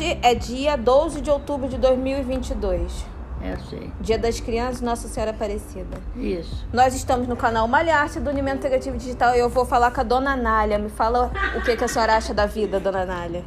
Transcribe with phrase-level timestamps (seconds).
[0.00, 3.04] Hoje é dia 12 de outubro de 2022.
[3.42, 3.92] Eu sei.
[4.00, 5.98] Dia das Crianças, Nossa Senhora Aparecida.
[6.16, 6.66] Isso.
[6.72, 10.02] Nós estamos no canal Malhar-se do União Integrativo Digital e eu vou falar com a
[10.02, 10.78] Dona Nália.
[10.78, 13.44] Me fala o que, que a senhora acha da vida, Dona Nália.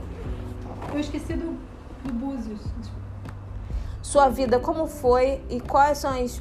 [0.94, 1.58] Eu esqueci do,
[2.04, 2.62] do Búzios.
[4.04, 6.40] Sua vida, como foi e quais são as,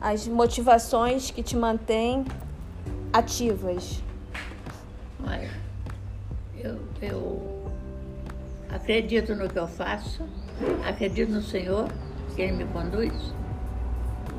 [0.00, 2.24] as motivações que te mantêm
[3.12, 4.02] ativas?
[5.24, 5.48] Olha,
[6.58, 7.53] eu, eu
[8.74, 10.22] acredito no que eu faço,
[10.86, 11.88] acredito no Senhor,
[12.34, 13.12] que Ele me conduz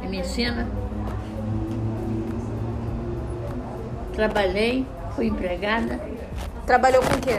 [0.04, 0.68] e me ensina.
[4.14, 6.00] Trabalhei, fui empregada,
[6.66, 7.38] Trabalhou com o quê?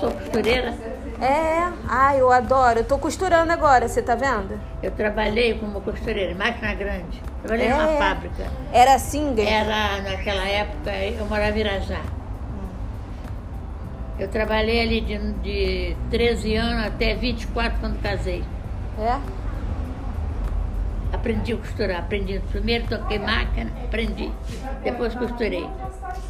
[0.00, 0.74] sou costureira.
[1.20, 2.80] É, ai, eu adoro.
[2.80, 4.58] Eu tô costurando agora, você tá vendo?
[4.82, 7.22] Eu trabalhei como costureira, máquina grande.
[7.42, 7.70] Trabalhei É.
[7.76, 8.44] numa fábrica.
[8.72, 9.46] Era singer?
[9.46, 12.00] Era, naquela época, eu morava em Irajá.
[14.22, 18.44] Eu trabalhei ali de, de 13 anos até 24 quando casei.
[18.96, 19.18] É?
[21.12, 22.40] Aprendi a costurar, aprendi.
[22.52, 24.30] Primeiro toquei máquina, aprendi.
[24.84, 25.68] Depois costurei.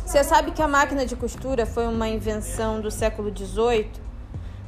[0.06, 3.90] Você sabe que a máquina de costura foi uma invenção do século XVIII?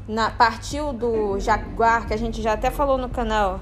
[0.06, 3.58] Na, partiu do Jaguar, que a gente já até falou no canal,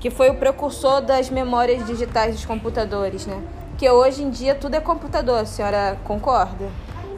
[0.00, 3.40] que foi o precursor das memórias digitais dos computadores, né?
[3.68, 6.68] Porque hoje em dia tudo é computador, a senhora concorda?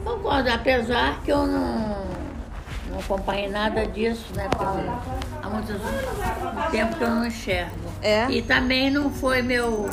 [0.03, 2.05] Concordo, apesar que eu não,
[2.89, 4.47] não acompanhei nada disso, né?
[4.49, 4.65] Porque
[5.43, 7.89] há muito tempo que eu não enxergo.
[8.01, 8.29] É?
[8.29, 9.89] E também não foi meu.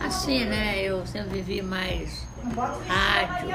[0.00, 0.80] Assim, né?
[0.80, 2.26] Eu sempre vivi mais
[2.86, 3.48] rádio,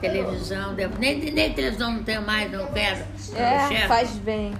[0.00, 0.74] televisão.
[0.98, 3.04] Nem, nem televisão não tenho mais, não quero.
[3.32, 3.88] não É, enxergo.
[3.88, 4.54] faz bem.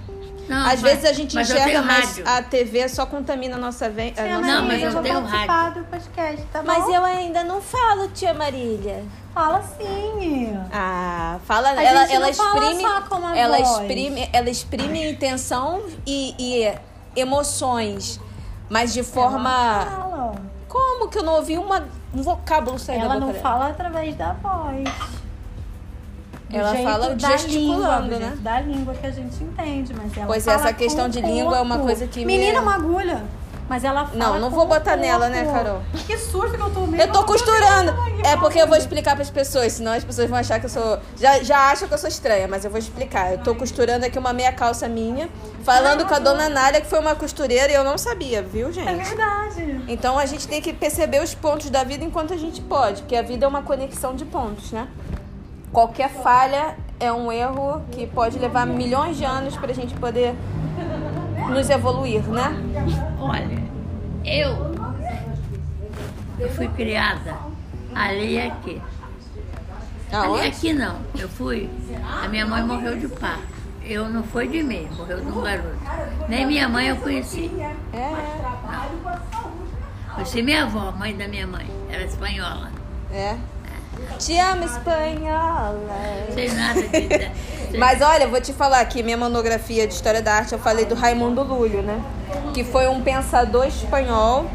[0.49, 2.23] Não, Às mas- vezes a gente mas enxerga, mas rádio.
[2.27, 5.21] a TV só contamina a nossa, ve a nossa Não, mas eu eu vou tenho
[5.21, 6.93] participar do podcast, tá Mas bom?
[6.93, 9.03] eu ainda não falo, tia Marília.
[9.33, 10.59] Fala sim.
[10.73, 13.69] Ah, fala, A ela, gente ela não fala exprime, só com a ela voz.
[13.69, 16.73] exprime, ela exprime intenção e, e
[17.15, 18.19] emoções,
[18.69, 20.35] mas de forma Fala.
[20.67, 23.39] como que eu não ouvi uma, um vocábulo sair da Ela não dela?
[23.39, 24.83] fala através da voz.
[26.53, 28.37] Ela fala gesticulando, língua, né?
[28.41, 31.21] Da língua que a gente entende, mas ela Pois é, fala essa questão com de
[31.21, 31.85] língua é uma corpo.
[31.91, 33.23] coisa que me- Menina, uma agulha.
[33.69, 35.57] Mas ela fala Não, não vou botar nela, né, corpo.
[35.57, 35.81] Carol?
[36.05, 37.93] Que susto que eu tô Eu tô costurando.
[38.21, 40.69] É porque eu vou explicar para as pessoas, senão as pessoas vão achar que eu
[40.69, 40.99] sou.
[41.17, 43.31] Já, já acham que eu sou estranha, mas eu vou explicar.
[43.31, 45.29] Eu tô costurando aqui uma meia calça minha,
[45.63, 48.71] falando com a dona Nália, que foi uma costureira e eu não sabia, viu, É
[48.73, 49.05] gente?
[49.05, 49.85] verdade.
[49.87, 53.15] Então a gente tem que perceber os pontos da vida enquanto a gente pode, porque
[53.15, 54.85] a vida é uma conexão de pontos, né?
[55.71, 60.35] Qualquer falha é um erro que pode levar milhões de anos pra gente poder
[61.49, 62.51] nos evoluir, né?
[63.19, 63.63] Olha,
[64.25, 64.75] eu,
[66.39, 67.35] eu fui criada
[67.95, 68.81] ali aqui.
[70.11, 70.47] Ali Aonde?
[70.47, 70.97] aqui não.
[71.17, 71.69] Eu fui.
[72.21, 73.61] A minha mãe morreu de parto.
[73.83, 75.69] Eu não foi de mim, morreu de um garoto.
[76.27, 77.49] Nem minha mãe eu conheci.
[77.93, 78.11] É,
[80.13, 81.65] Conheci minha avó, mãe da minha mãe.
[81.89, 82.69] Era espanhola.
[83.11, 83.37] é.
[84.19, 86.27] Te amo, espanhola.
[86.33, 87.31] Sei nada de.
[87.77, 90.93] Mas olha, vou te falar aqui, minha monografia de História da Arte, eu falei do
[90.93, 92.01] Raimundo Lúlio, né?
[92.53, 94.45] Que foi um pensador espanhol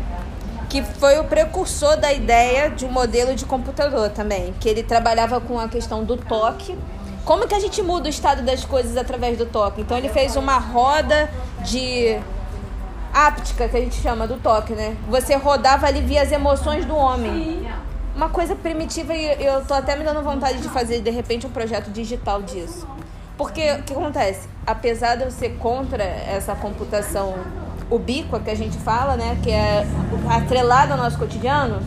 [0.68, 5.40] que foi o precursor da ideia de um modelo de computador também, que ele trabalhava
[5.40, 6.76] com a questão do toque.
[7.24, 9.80] Como que a gente muda o estado das coisas através do toque?
[9.80, 11.30] Então ele fez uma roda
[11.64, 12.18] de
[13.12, 14.96] áptica, que a gente chama do toque, né?
[15.08, 17.65] Você rodava ali via as emoções do homem.
[18.16, 21.50] Uma coisa primitiva e eu tô até me dando vontade de fazer de repente um
[21.50, 22.88] projeto digital disso.
[23.36, 24.48] Porque o que acontece?
[24.66, 27.34] Apesar de eu ser contra essa computação
[27.90, 29.86] ubíqua que a gente fala, né, que é
[30.30, 31.82] atrelada ao nosso cotidiano,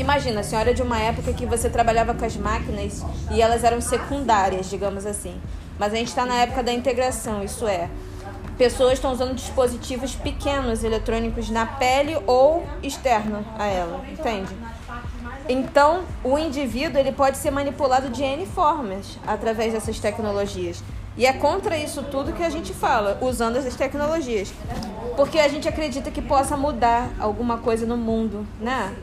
[0.00, 3.62] imagina, a senhora é de uma época que você trabalhava com as máquinas e elas
[3.62, 5.40] eram secundárias, digamos assim.
[5.78, 7.88] Mas a gente está na época da integração, isso é,
[8.58, 14.52] pessoas estão usando dispositivos pequenos eletrônicos na pele ou externo a ela, entende?
[15.48, 20.82] Então, o indivíduo ele pode ser manipulado de N formas através dessas tecnologias.
[21.16, 24.52] E é contra isso tudo que a gente fala, usando essas tecnologias.
[25.16, 28.94] Porque a gente acredita que possa mudar alguma coisa no mundo, né?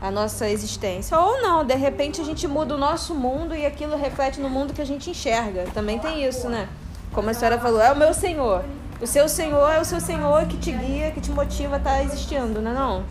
[0.00, 1.18] A nossa existência.
[1.18, 4.72] Ou não, de repente a gente muda o nosso mundo e aquilo reflete no mundo
[4.72, 5.64] que a gente enxerga.
[5.74, 6.66] Também tem isso, né?
[7.12, 8.64] Como a senhora falou, é o meu Senhor.
[9.00, 12.02] O seu Senhor é o seu Senhor que te guia, que te motiva a estar
[12.02, 13.04] existindo, não é não?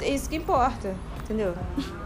[0.00, 1.54] É isso que importa, entendeu?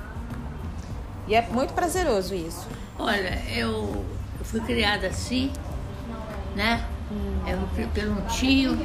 [1.29, 2.67] E é muito prazeroso isso.
[2.99, 4.05] Olha, eu,
[4.43, 5.53] fui criada assim,
[6.57, 6.85] né?
[7.47, 8.77] Eu fui pelo tio,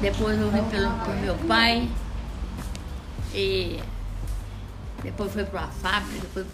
[0.00, 1.88] depois eu vim pelo, pelo meu pai,
[3.34, 3.80] e
[5.02, 6.46] depois foi para uma fábrica, depois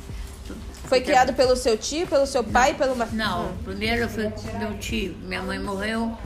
[0.84, 2.96] Foi criado pelo seu tio, pelo seu pai, pelo...
[2.96, 6.16] ma- Não, primeiro com meu tio, minha mãe morreu,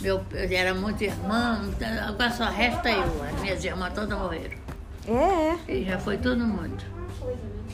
[0.00, 3.24] Meu, eu era muito irmã, muita- agora só resta eu.
[3.24, 4.56] As minhas irmãs todas morreram.
[5.08, 6.84] É, E já foi todo mundo.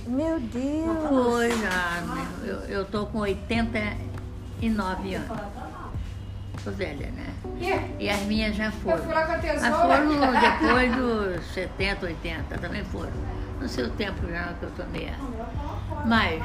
[0.07, 1.09] Meu Deus.
[1.09, 2.03] Foi já.
[2.45, 5.39] Eu, eu tô com 89 anos.
[6.65, 7.33] Tô velha, né?
[7.99, 9.05] E as minhas já foram.
[9.05, 13.13] Mas foram depois dos 70, 80, também foram.
[13.61, 15.13] No seu tempo já que eu tomei.
[16.07, 16.43] Mas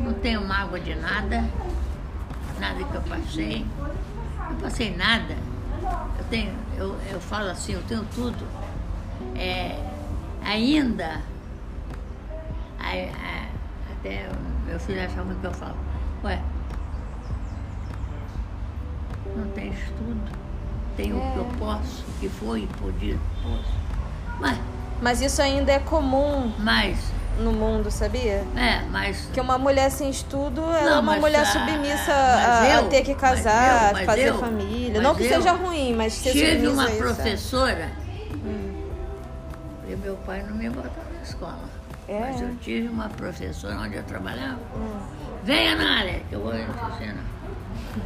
[0.00, 1.44] não tenho mágoa de nada,
[2.58, 3.66] nada que eu passei.
[4.50, 5.36] Não passei nada.
[6.18, 8.44] Eu tenho, eu, eu falo assim, eu tenho tudo.
[9.36, 9.78] É,
[10.44, 11.22] ainda,
[12.88, 13.48] aí, é,
[13.92, 14.28] até
[14.66, 15.76] meu filho acha muito que eu falo,
[16.24, 16.40] ué,
[19.36, 20.30] não tem estudo,
[20.96, 23.72] tem o que eu posso, o que foi podia, posso.
[24.40, 24.58] Mas,
[25.00, 26.98] Mas isso ainda é comum mas,
[27.38, 28.44] no mundo, sabia?
[28.56, 32.12] é, mas Que uma mulher sem estudo, ela Não, é uma mas mulher a- submissa
[32.12, 34.94] mas a, a eu- ter que mas casar, eu- mas fazer eu- família.
[34.94, 36.96] mas Não que seja ruim, mas ser tive uma a é.
[36.98, 37.90] professora
[39.88, 41.77] e meu pai não me botou na escola.
[42.08, 42.20] É?
[42.20, 44.58] Mas eu tive uma professora onde eu trabalhava.
[45.44, 47.24] Venha na área, que eu vou te ensinar.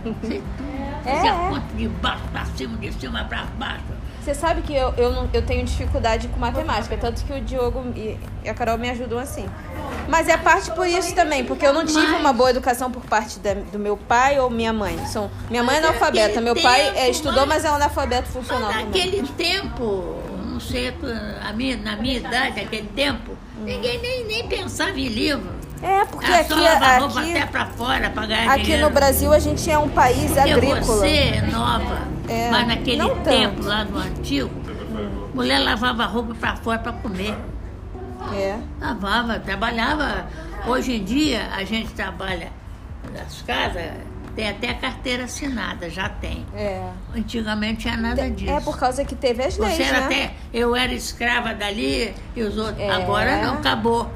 [0.26, 0.72] Sei tudo.
[1.06, 1.48] É, Fazia é.
[1.48, 3.84] conta de baixo para cima, de cima para baixo.
[4.22, 7.82] Você sabe que eu, eu, não, eu tenho dificuldade com matemática, tanto que o Diogo
[7.96, 8.16] e
[8.48, 9.44] a Carol me ajudam assim.
[10.08, 13.40] Mas é parte por isso também, porque eu não tive uma boa educação por parte
[13.40, 14.96] da- do meu pai ou minha mãe.
[15.06, 20.22] São, minha mãe é analfabeta, meu pai é, estudou, mas- é analfabeto funcional naquele tempo,
[20.52, 20.94] não sei,
[21.48, 25.50] a minha, na minha idade, naquele tempo, ninguém nem, nem pensava em livro.
[25.82, 28.84] É, porque Era aqui, lavar roupa aqui, até para fora para ganhar aqui dinheiro.
[28.86, 30.80] no Brasil a gente é um país Porque agrícola.
[30.82, 33.20] você é nova, É, mas naquele tanto.
[33.22, 34.50] tempo lá no antigo,
[35.34, 37.36] mulher lavava roupa para fora para comer.
[38.32, 38.58] É.
[38.80, 40.26] Lavava, trabalhava.
[40.68, 42.52] Hoje em dia a gente trabalha
[43.12, 43.82] nas casas,
[44.34, 46.46] tem até carteira assinada, já tem.
[46.54, 46.90] É.
[47.14, 48.50] Antigamente tinha nada disso.
[48.50, 50.06] É por causa que teve as leis, Você era né?
[50.06, 50.34] até.
[50.52, 52.78] Eu era escrava dali e os outros.
[52.80, 52.90] É.
[52.90, 54.10] Agora não, acabou.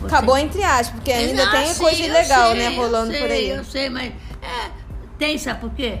[0.00, 3.20] Você- Acabou entre aspas, porque ainda Ah, tem sim, coisa ilegal, sei, né, rolando eu
[3.20, 3.56] por sei, aí.
[3.58, 4.12] Eu sei, mas.
[4.40, 4.70] É,
[5.18, 5.98] tem, sabe por quê?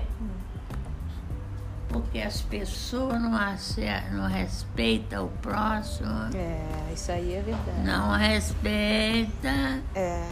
[1.88, 7.80] Porque as pessoas não, acer- não respeitam o próximo, É, isso aí é verdade.
[7.82, 9.80] não respeita.
[9.94, 10.22] É.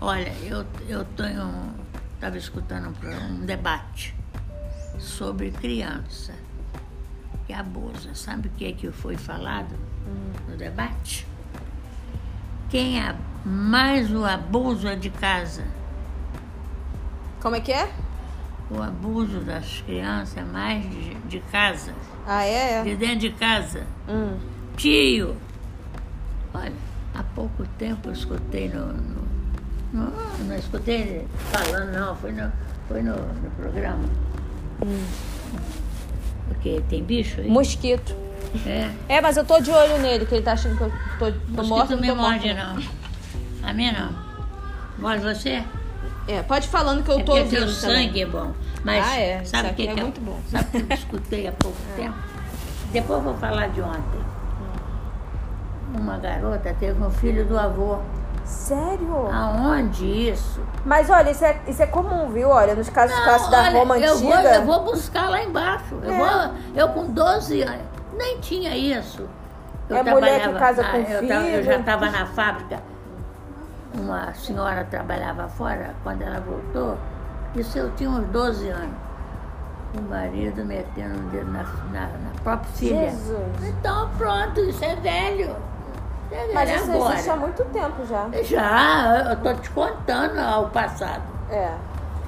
[0.00, 1.52] Olha, eu, eu tenho.
[2.22, 4.14] Estava escutando um, um debate
[4.96, 6.32] sobre criança
[7.48, 8.14] que abusa.
[8.14, 9.74] Sabe o que, que foi falado
[10.48, 11.26] no debate?
[12.70, 13.12] Quem é
[13.44, 15.64] mais o abuso é de casa.
[17.40, 17.92] Como é que é?
[18.70, 21.92] O abuso das crianças é mais de, de casa,
[22.24, 22.84] Ah, é?
[22.84, 23.84] de dentro de casa.
[24.08, 24.38] Hum.
[24.76, 25.36] Tio!
[26.54, 26.72] Olha,
[27.16, 28.92] há pouco tempo eu escutei no.
[28.92, 29.21] no,
[29.92, 30.12] no-
[30.46, 32.50] não escutei falando, não, foi no,
[32.88, 34.04] foi no, no programa.
[36.48, 37.48] Porque tem bicho aí?
[37.48, 38.14] Mosquito.
[38.66, 38.90] É.
[39.08, 41.62] É, mas eu tô de olho nele, que ele tá achando que eu tô, tô
[41.68, 42.76] morta, não me morde, não.
[43.62, 44.12] A minha não.
[44.98, 45.64] Morde você?
[46.28, 48.06] É, pode falando que eu é tô porque ouvindo teu também.
[48.08, 48.52] sangue é bom.
[48.84, 49.44] Mas Ah, é.
[49.44, 50.38] sabe o que, é que muito bom.
[50.50, 52.14] Sabe o que eu escutei há pouco tempo?
[52.92, 54.20] Depois eu vou falar de ontem.
[55.94, 57.98] Uma garota teve um filho do avô.
[58.44, 59.28] Sério?
[59.32, 60.60] Aonde isso?
[60.84, 62.48] Mas olha, isso é, isso é comum, viu?
[62.48, 64.28] Olha, nos casos Não, clássicos da olha, Roma eu antiga.
[64.36, 65.94] vou, eu vou buscar lá embaixo.
[66.02, 66.18] Eu, É.
[66.18, 67.82] vou, eu com 12 anos,
[68.16, 69.28] nem tinha isso.
[69.88, 71.62] Eu É mulher que trabalhava- casa com eu, tava- eu filho.
[71.64, 72.78] já estava na fábrica.
[73.94, 76.96] Uma senhora trabalhava fora, quando ela voltou,
[77.54, 78.96] isso eu tinha uns 12 anos.
[79.98, 83.10] O marido metendo o dedo na, na, na própria filha.
[83.10, 83.38] Jesus.
[83.62, 85.54] Então pronto, isso é velho.
[86.32, 87.12] É Mas isso agora.
[87.14, 88.28] existe há muito tempo já.
[88.42, 91.22] Já, eu estou te contando ao passado.
[91.50, 91.74] É.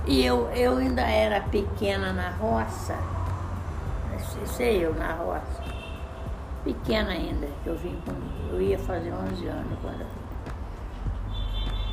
[0.07, 2.95] E eu, eu ainda era pequena na roça,
[4.45, 5.63] sei eu na roça,
[6.63, 7.99] pequena ainda, que eu vim
[8.51, 10.07] eu ia fazer 11 anos quando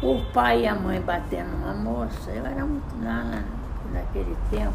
[0.04, 3.44] o pai e a mãe batendo uma moça, eu era muito lá na,
[3.94, 4.74] naquele tempo,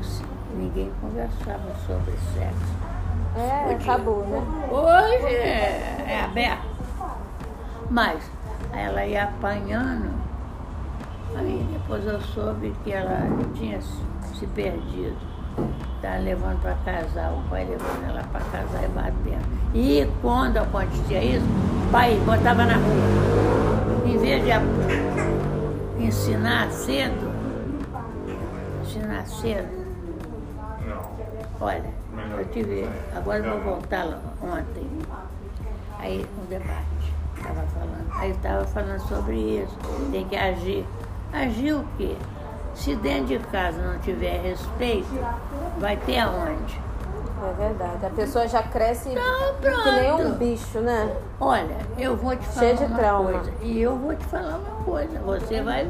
[0.00, 2.87] assim, ninguém conversava sobre sexo.
[3.38, 4.42] É, tabu, né?
[4.68, 6.66] Hoje é, é aberto.
[7.88, 8.30] Mas
[8.72, 10.10] ela ia apanhando.
[11.36, 13.20] Aí depois eu soube que ela
[13.54, 15.16] tinha se, perdido.
[15.96, 19.58] Estava levando para casar, o pai levando ela para casar e batendo.
[19.74, 24.04] E quando acontecia isso, o pai botava na rua.
[24.06, 27.32] Em vez de ensinar cedo,
[28.82, 29.78] ensinar cedo,
[31.60, 31.97] Olha,
[32.52, 32.88] tive.
[33.14, 34.86] Agora vou voltar lá ontem.
[35.98, 37.14] Aí um debate.
[37.36, 38.06] Estava falando.
[38.12, 39.76] Aí estava falando sobre isso.
[40.10, 40.86] Tem que agir.
[41.32, 42.16] Agir o quê?
[42.74, 45.08] Se dentro de casa não tiver respeito,
[45.78, 46.80] vai ter aonde?
[47.40, 48.06] É verdade.
[48.06, 51.14] A pessoa já cresce Então, que nem um bicho, né?
[51.40, 53.30] Olha, eu vou te falar Cheio de uma trauma.
[53.32, 53.52] coisa.
[53.62, 55.18] E eu vou te falar uma coisa.
[55.20, 55.88] Você vai.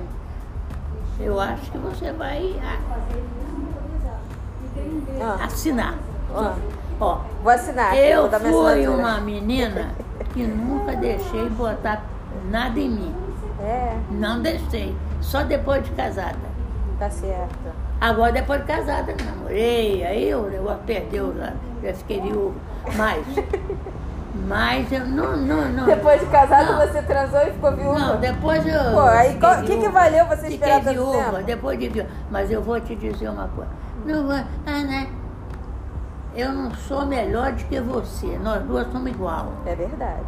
[1.21, 2.61] Eu acho que você vai
[5.21, 5.95] Ah, a- assinar.
[6.35, 6.55] Ah.
[7.01, 7.89] Ó, Vou assinar.
[7.93, 9.91] aqui, eu vou fui uma menina
[10.33, 12.03] que nunca deixei botar
[12.51, 13.15] nada em mim.
[13.61, 14.95] É, Não deixei.
[15.21, 16.37] Só depois de casada.
[16.99, 17.57] tá certo.
[18.01, 22.55] Agora, depois de casada, namorei, aí eu, eu perdeu, já, já fiquei viúva.
[22.97, 23.25] Mas,
[24.47, 25.85] mas eu não, não, não.
[25.87, 26.87] Depois de casado, Não.
[26.87, 27.99] você transou e ficou viúva?
[27.99, 28.93] Não, depois eu.
[28.93, 31.45] Pô, aí qual- que que valeu você esperar Fiquei tanto viúva, tempo?
[31.45, 32.11] depois de viúva.
[32.31, 33.71] Mas eu vou te dizer uma coisa.
[34.05, 34.37] Não vou.
[34.67, 35.09] Ah, né?
[36.39, 38.39] Eu não sou melhor do que você.
[38.39, 39.53] Nós duas somos igual.
[39.67, 40.23] É verdade.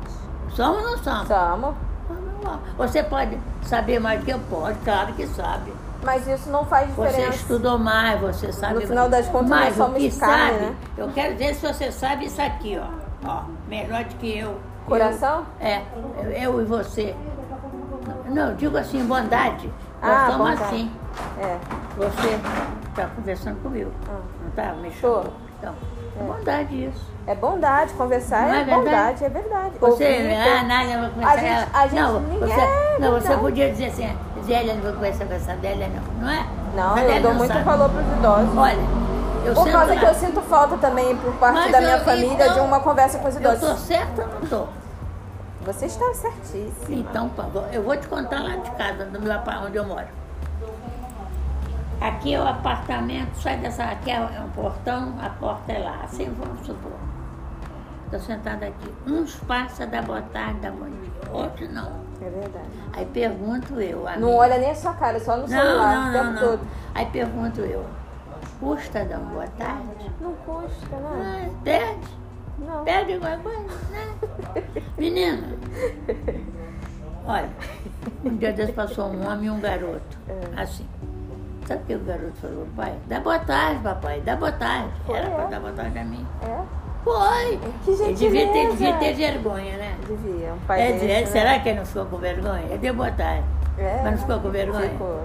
[0.50, 1.28] Somos ou não somos?
[1.28, 1.74] Somos.
[2.08, 2.58] Somos igual.
[2.76, 5.72] Você pode saber mais do que eu pode, claro que sabe.
[6.02, 7.36] Mas isso não faz Você diferença.
[7.36, 10.74] estudou mais, você sabe No final das contas, Mas nós o somos carne, sabe, né?
[10.96, 13.28] eu quero ver se você sabe isso aqui, ó.
[13.28, 14.58] Ó, melhor do que eu.
[14.86, 15.44] Coração?
[15.60, 15.84] Eu, é,
[16.46, 17.14] eu, e você.
[18.30, 19.70] Não, digo assim, bondade.
[20.02, 20.62] Nós Ah, somos bondade.
[20.64, 20.90] assim.
[21.38, 21.58] É.
[21.96, 22.40] Você
[22.88, 23.92] está conversando comigo.
[24.08, 24.18] Ah.
[24.42, 24.72] Não tá?
[24.72, 24.88] Me.
[25.58, 25.74] Então,
[26.20, 27.10] é bondade isso.
[27.26, 29.72] É bondade, conversar Não é, é bondade, é verdade.
[29.78, 33.10] Você, Ouvir, ah, Nádia, eu vou conversar A gente- a gente- não, você, é não,
[33.12, 33.40] você verdade.
[33.40, 36.22] podia dizer assim, Zélia, não vou conversar com essa Zélia, não.
[36.24, 36.46] Não é?
[36.74, 37.64] Não, eu dou não muito sabe.
[37.64, 38.56] valor pros idosos.
[38.56, 38.78] Olha,
[39.44, 40.00] eu Por causa lá.
[40.00, 42.80] que eu sinto falta também, por parte Mas da minha eu- família, então, de uma
[42.80, 43.80] conversa com os Eu tô idosos.
[43.80, 44.66] certa ou não tô?
[45.66, 46.72] Você está certíssimo.
[46.88, 49.32] Então, pá, vou- eu vou te contar lá de casa, do meu
[49.66, 50.06] onde eu moro.
[52.00, 56.32] Aqui é o apartamento, sai dessa, aqui é um portão, a porta é lá, assim
[56.38, 56.92] vamos supor.
[58.06, 58.92] Estou sentada aqui.
[59.06, 61.92] Uns passa da boa tarde, da bom dia, outros não.
[62.22, 62.68] É verdade.
[62.94, 64.04] Aí pergunto eu.
[64.18, 66.40] Não olha nem a sua cara, só no Não, celular não, não, não.
[66.40, 66.60] todo.
[66.94, 67.84] Aí pergunto eu,
[68.58, 70.10] custa dar uma boa tarde?
[70.20, 71.50] Não custa, né?
[71.50, 72.08] Ah, perde?
[72.58, 72.84] Não.
[72.84, 73.74] Perde alguma coisa?
[73.90, 74.62] Né?
[74.98, 75.48] Menina,
[77.26, 77.48] olha,
[78.24, 80.60] um dia desse passou um homem e um garoto, É.
[80.62, 80.86] assim.
[81.70, 82.92] Sabe o que o garoto falou, pai?
[83.06, 84.88] Dá boa tarde, papai, dá boa tarde.
[85.06, 85.46] Foi, Era pra é?
[85.46, 86.26] dar boa tarde a mim.
[86.42, 86.60] É?
[87.04, 87.60] Foi!
[87.84, 89.94] Que Ele devia ter, devia ter vergonha, né?
[90.04, 90.52] Devia.
[90.52, 91.26] Um pai É, desse, é, né?
[91.26, 92.64] será que ele não ficou com vergonha?
[92.64, 93.44] Ele deu boa tarde.
[93.78, 94.00] É.
[94.02, 94.90] Mas não ficou com vergonha?
[94.90, 95.22] Ficou.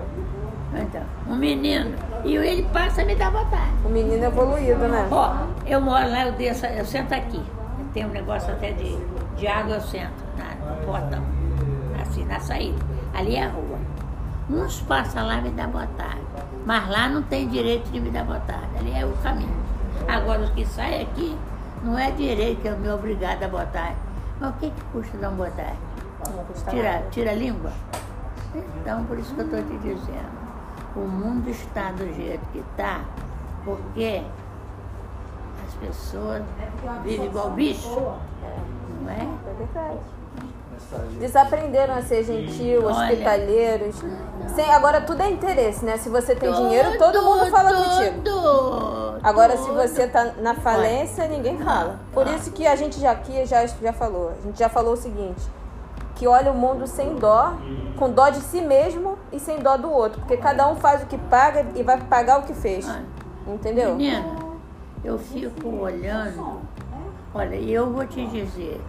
[0.76, 1.96] Então, um menino.
[2.24, 3.74] E ele passa a me dar boa tarde.
[3.84, 5.08] O menino evoluído, né?
[5.10, 5.36] Ó,
[5.66, 7.42] eu moro lá, eu desço, eu sento aqui.
[7.92, 8.96] Tem um negócio até de,
[9.36, 11.24] de água, eu sento na, no portão.
[12.00, 12.78] Assim, na saída.
[13.16, 13.80] Ali é a rua.
[14.48, 16.25] Uns passam lá e me dão boa tarde.
[16.66, 18.66] Mas lá não tem direito de me dar boa tarde.
[18.80, 19.56] Ali é o caminho.
[20.08, 21.38] Agora, os que saem aqui,
[21.84, 23.98] não é direito que eu me obrigado a boa tarde.
[24.40, 25.78] Mas o que, que custa dar uma boa tarde?
[26.70, 27.72] Tira, tira a língua?
[28.56, 30.46] Então, por isso que eu estou te dizendo.
[30.96, 33.02] O mundo está do jeito que está,
[33.64, 34.24] porque
[35.68, 36.42] as pessoas
[37.04, 38.00] vivem igual bicho,
[39.02, 39.20] não é?
[39.22, 40.00] É verdade.
[41.20, 43.96] Desaprenderam a ser gentil, hospitaleiros.
[44.54, 45.98] Sem, agora tudo é interesse, né?
[45.98, 48.22] Se você tem dinheiro, todo mundo fala contigo.
[48.24, 52.00] Tudo, Agora, se você tá na falência, ninguém fala.
[52.14, 54.32] Por isso que a gente já aqui já, já falou.
[54.38, 55.42] A gente já falou o seguinte:
[56.16, 57.54] que olha o mundo sem dó,
[57.98, 60.20] com dó de si mesmo e sem dó do outro.
[60.20, 62.88] Porque cada um faz o que paga e vai pagar o que fez.
[63.48, 63.96] Entendeu?
[63.96, 64.36] Menina,
[65.04, 66.62] eu fico olhando.
[67.34, 68.80] Olha, e eu vou te dizer,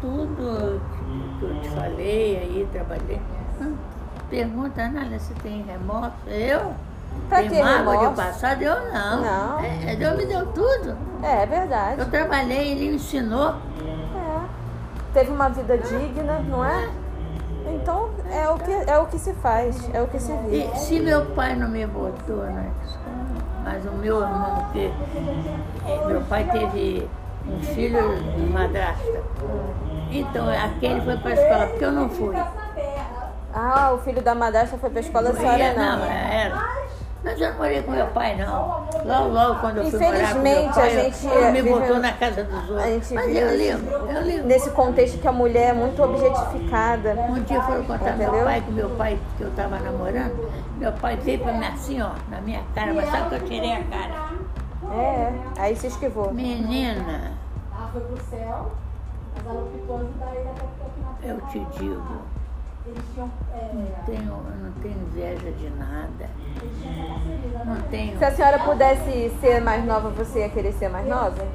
[0.00, 0.80] tudo
[1.38, 3.20] que eu te falei aí, trabalhei.
[3.60, 3.76] hum,
[4.30, 6.12] Pergunta, Nália, se tem remorso?
[6.26, 6.72] Eu?
[7.28, 8.62] Pra tem mágoa do passado?
[8.62, 9.22] Eu não.
[9.22, 9.60] Não.
[9.60, 10.96] É, Deus me deu tudo.
[11.22, 12.00] É, é verdade.
[12.00, 13.50] Eu trabalhei, ele me ensinou.
[13.50, 14.40] É.
[15.12, 16.88] Teve uma vida digna, não é?
[17.66, 20.68] Então é o que, é o que se faz, é o que se vive.
[20.74, 23.24] E se meu pai não me botou na escola,
[23.62, 24.92] mas o meu irmão, que
[26.06, 27.08] meu pai teve
[27.48, 29.22] um filho de madrasta.
[30.20, 32.36] Então aquele foi para a escola, porque eu não fui.
[33.52, 35.98] Ah, o filho da madrasta foi pra escola, a senhora não.
[35.98, 36.74] não, era.
[37.22, 38.84] Mas eu não morei com meu pai, não.
[39.04, 41.78] Logo, logo, quando eu fui morar com meu Infelizmente, pai, a gente ele me vive-
[41.80, 42.78] botou na casa dos outros.
[42.78, 44.46] A gente Mas eu lembro, eu lembro.
[44.46, 47.12] nesse contexto que a mulher é muito objetificada.
[47.30, 48.32] Um dia foram contar Entendeu?
[48.32, 52.02] meu pai, que meu pai, que eu estava namorando, meu pai veio para mim assim,
[52.02, 54.30] ó, na minha cara, mas sabe que eu tirei a cara?
[54.92, 56.30] É, aí se esquivou.
[56.34, 57.32] Menina,
[57.74, 58.70] Ela foi pro céu,
[61.22, 62.22] eu te digo.
[63.54, 66.28] É, não tenho, eu não tenho inveja de nada.
[67.64, 68.18] Não tenho.
[68.18, 71.46] Se a senhora pudesse ser mais nova, você ia querer ser mais nova?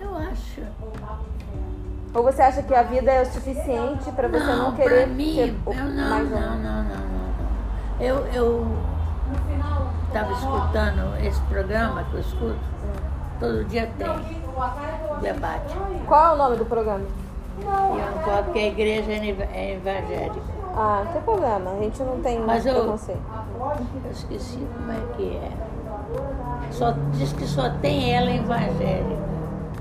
[0.00, 0.62] Eu acho.
[2.14, 5.34] Ou você acha que a vida é o suficiente pra você não, Não, querer mim,
[5.36, 6.56] ser o- eu não, mais não, nova?
[6.56, 8.00] não, não, não, não.
[8.00, 8.66] Eu, eu
[10.08, 12.58] estava escutando esse programa que eu escuto,
[13.42, 14.06] todo dia tem
[15.20, 15.76] debate.
[16.06, 17.04] Qual é o nome do programa?
[17.58, 17.66] Eu
[18.36, 20.40] não porque a igreja é é evangélica.
[20.74, 21.70] Ah, não tem problema.
[21.72, 23.20] A gente não tem Mas eu- preconceito.
[24.04, 25.50] Eu esqueci como é que é.
[26.70, 29.22] Só, diz que só tem ela evangélica.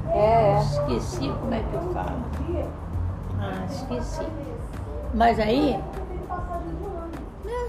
[0.09, 0.59] É, é.
[0.59, 2.15] Esqueci como é que fala.
[3.39, 4.27] Ah, esqueci.
[5.13, 5.79] Mas aí.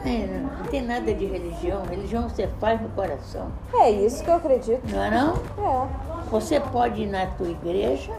[0.04, 1.82] Não, não tem nada de religião.
[1.84, 3.52] Religião você faz no coração.
[3.74, 4.82] É isso que eu acredito.
[4.90, 5.34] Não é não?
[5.36, 5.88] É.
[6.30, 8.12] Você pode ir na tua igreja,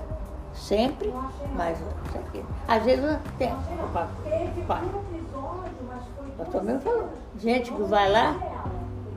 [0.53, 1.13] sempre,
[1.55, 1.77] mas
[2.67, 3.51] às vezes não tem.
[3.83, 4.07] Opa,
[4.61, 4.81] opa.
[6.27, 7.09] O pastor meu falou.
[7.37, 8.37] Gente que vai lá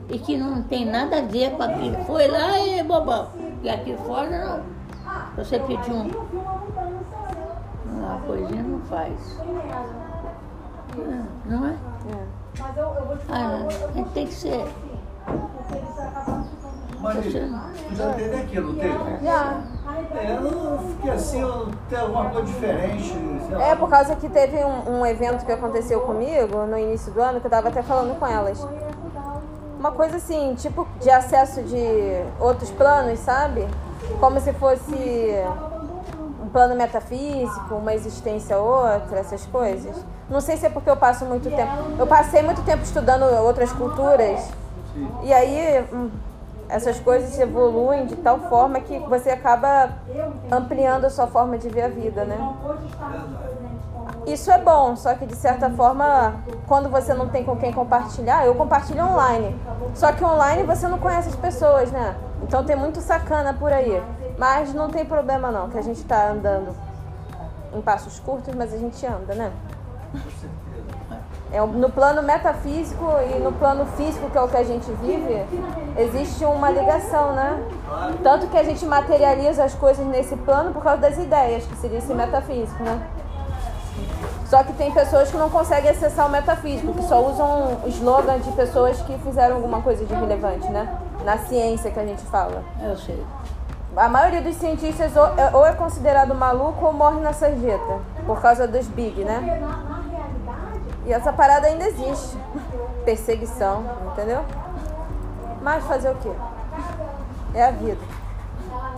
[0.09, 2.03] e que não tem nada a ver com aquilo.
[2.05, 3.29] Foi lá e bobão.
[3.63, 4.77] E aqui fora não.
[5.35, 6.09] Você pedir um,
[7.85, 9.39] uma coisinha não faz.
[11.45, 11.71] Não é?
[11.71, 12.36] é.
[13.29, 14.65] Ah, a gente tem que ser.
[16.99, 17.49] Mas Você-
[17.89, 19.23] tu já teve aqui, não teve?
[19.23, 19.61] Já.
[20.15, 23.13] É, eu não fiquei assim, eu tem alguma coisa diferente.
[23.47, 23.63] sei lá.
[23.63, 27.39] É, por causa que teve um, um evento que aconteceu comigo no início do ano,
[27.39, 28.67] que eu tava até falando com elas.
[29.79, 31.85] Uma coisa assim, tipo de acesso de
[32.39, 33.67] outros planos, sabe?
[34.19, 35.35] Como se fosse
[36.43, 39.95] um plano metafísico, uma existência outra, essas coisas.
[40.29, 41.71] Não sei se é porque eu passo muito tempo.
[41.97, 44.49] Eu passei muito tempo estudando outras culturas.
[45.23, 46.09] E aí hum,
[46.69, 49.89] essas coisas evoluem de tal forma que você acaba
[50.51, 52.37] ampliando a sua forma de ver a vida, né?
[54.25, 56.35] Isso é bom, só que de certa forma,
[56.67, 59.57] quando você não tem com quem compartilhar, eu compartilho online.
[59.95, 62.15] Só que online você não conhece as pessoas, né?
[62.43, 64.03] Então tem muito sacana por aí.
[64.37, 66.75] Mas não tem problema não, que a gente tá andando
[67.73, 69.51] em passos curtos, mas a gente anda, né?
[71.51, 75.45] É, no plano metafísico e no plano físico, que é o que a gente vive,
[75.97, 77.63] existe uma ligação, né?
[78.21, 81.99] Tanto que a gente materializa as coisas nesse plano por causa das ideias, que seria
[81.99, 83.01] esse metafísico, né?
[84.49, 88.51] Só que tem pessoas que não conseguem acessar o metafísico, que só usam slogan de
[88.51, 90.87] pessoas que fizeram alguma coisa de relevante, né?
[91.25, 92.63] Na ciência que a gente fala.
[92.81, 93.21] Eu sei.
[93.95, 98.39] A maioria dos cientistas ou é, ou é considerado maluco ou morre na sarjeta, por
[98.41, 99.61] causa dos big, né?
[101.07, 102.37] E essa parada ainda existe.
[103.05, 104.43] Perseguição, entendeu?
[105.61, 106.31] Mas fazer o quê?
[107.53, 107.97] É a vida.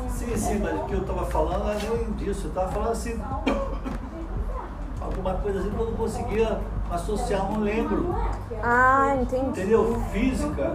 [0.10, 2.48] Sim, sim, mas o que eu tava falando não é nem disso.
[2.48, 3.22] Eu tava falando assim.
[5.02, 6.60] Alguma coisa assim que eu não conseguia
[6.92, 8.14] associar, não lembro.
[8.62, 9.46] Ah, entendi.
[9.62, 10.02] Entendeu?
[10.12, 10.74] Física.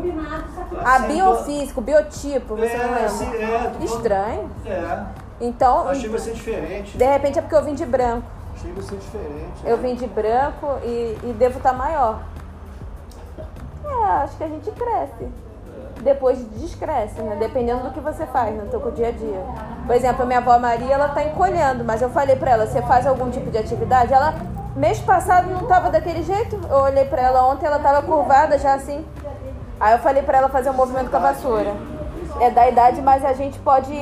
[0.83, 3.44] Ah, Assim, biofísico, biotipo, você não É, assim, lembra.
[3.44, 3.59] é.
[3.59, 4.51] tô falando- Estranho.
[4.66, 5.03] É.
[5.40, 6.97] Então, Achei que vai ser diferente.
[6.97, 8.27] de repente é porque eu vim de branco.
[8.83, 9.62] Ser diferente.
[9.64, 12.20] Eu vim de branco e, e devo estar maior.
[13.85, 15.29] É, acho que a gente cresce.
[16.03, 17.37] Depois descresce, né?
[17.37, 19.42] Dependendo do que você faz no teu dia a dia.
[19.87, 22.83] Por exemplo, a minha avó Maria, ela tá encolhendo, mas eu falei pra ela, você
[22.83, 24.12] faz algum tipo de atividade?
[24.12, 24.35] Ela,
[24.74, 26.59] mês passado não tava daquele jeito.
[26.68, 29.05] Eu olhei pra ela ontem, ela tava curvada já assim.
[29.79, 31.74] Aí eu falei pra ela fazer um movimento com a vassoura.
[32.40, 33.92] É da idade, mas a gente pode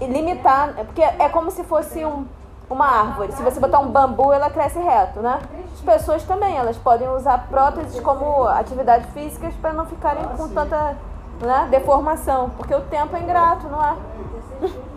[0.00, 2.26] limitar, é porque é como se fosse um,
[2.70, 3.32] uma árvore.
[3.32, 5.40] Se você botar um bambu, ela cresce reto, né?
[5.72, 10.96] As pessoas também, elas podem usar próteses como atividade físicas para não ficarem com tanta
[11.40, 13.96] né, deformação, porque o tempo é ingrato, não é?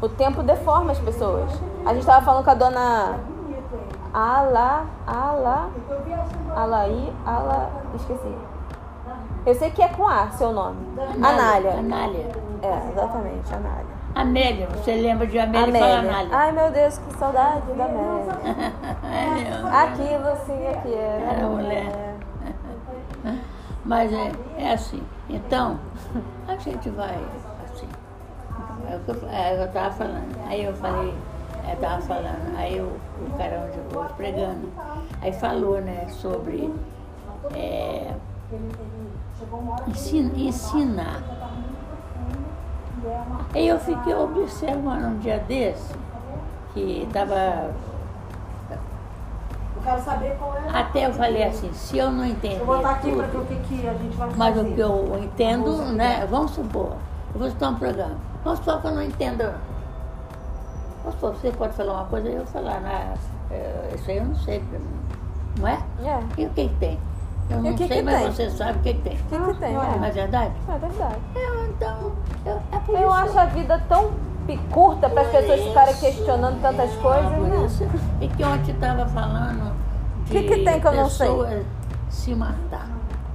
[0.00, 1.50] O tempo deforma as pessoas.
[1.84, 3.18] A gente estava falando com a dona
[4.14, 5.70] Ala, Ala,
[6.54, 8.36] Alaí, Ala, esqueci.
[9.44, 10.76] Eu sei que é com A, seu nome.
[11.20, 11.80] Anália.
[11.80, 12.30] Anália.
[12.62, 13.87] É, exatamente, Anália.
[14.14, 15.80] Amélia, você lembra de Amélia?
[15.80, 16.28] Fala Anália.
[16.36, 18.78] Ai, meu Deus, que saudade da Amélia.
[19.08, 21.32] É, Aquilo sim é que era.
[21.32, 22.14] Era mulher.
[23.84, 25.02] Mas é, é assim.
[25.28, 25.78] Então,
[26.46, 27.16] a gente vai
[27.64, 27.88] assim.
[28.90, 30.36] É o que eu, é, eu tava falando.
[30.46, 31.14] Aí eu falei,
[31.68, 34.68] eu tava falando, aí o, o cara onde eu vou pregando,
[35.22, 36.72] aí falou, né, sobre
[37.54, 38.12] é,
[39.86, 41.22] ensin- ensinar.
[43.54, 45.94] Aí eu fiquei observando um dia desse,
[46.72, 47.70] que estava.
[49.76, 50.78] Eu quero saber qual é.
[50.78, 53.44] Até eu falei assim, se eu não entender Eu vou botar aqui pra ver o
[53.46, 54.38] que, que a gente vai fazer.
[54.38, 56.26] mas o que eu entendo, né?
[56.30, 56.96] Vamos supor,
[57.34, 58.16] eu vou citar um programa.
[58.44, 59.54] Vamos supor que eu não entendo.
[61.02, 63.14] Vamos supor, você pode falar uma coisa e eu falar, né?
[63.94, 64.62] Isso aí eu não sei,
[65.58, 65.78] não é?
[66.04, 66.20] É.
[66.36, 66.98] E o que, que tem?
[67.50, 68.32] Eu não que sei, que mas tem?
[68.32, 69.14] você sabe o que, tem.
[69.14, 69.74] O que, que tem?
[69.74, 70.52] Não é É, verdade?
[70.68, 71.16] é verdade.
[71.34, 72.12] Eu, então,
[72.44, 73.12] eu, é por Eu isso.
[73.12, 74.10] acho a vida tão
[74.70, 77.64] curta para as pessoas ficarem questionando tantas coisas, Por né?
[77.66, 77.84] isso.
[78.20, 79.74] E que ontem estava falando
[80.24, 81.28] de Que que tem que eu não sei?
[82.08, 82.88] se matar.